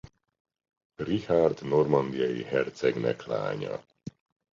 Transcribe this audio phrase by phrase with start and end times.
[0.95, 3.83] Richárd normandiai hercegnek lánya.